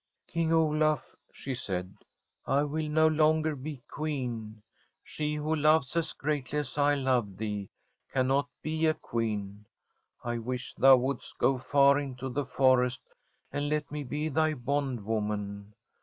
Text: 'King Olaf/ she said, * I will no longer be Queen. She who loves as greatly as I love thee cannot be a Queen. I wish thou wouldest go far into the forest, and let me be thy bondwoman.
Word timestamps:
'King 0.33 0.51
Olaf/ 0.51 1.15
she 1.31 1.53
said, 1.53 1.93
* 2.21 2.45
I 2.57 2.63
will 2.63 2.89
no 2.89 3.05
longer 3.07 3.55
be 3.55 3.83
Queen. 3.87 4.63
She 5.03 5.35
who 5.35 5.55
loves 5.55 5.95
as 5.95 6.13
greatly 6.13 6.57
as 6.57 6.75
I 6.75 6.95
love 6.95 7.37
thee 7.37 7.69
cannot 8.11 8.49
be 8.63 8.87
a 8.87 8.95
Queen. 8.95 9.67
I 10.23 10.39
wish 10.39 10.73
thou 10.73 10.97
wouldest 10.97 11.37
go 11.37 11.59
far 11.59 11.99
into 11.99 12.29
the 12.29 12.45
forest, 12.47 13.03
and 13.51 13.69
let 13.69 13.91
me 13.91 14.03
be 14.03 14.27
thy 14.29 14.55
bondwoman. 14.55 15.75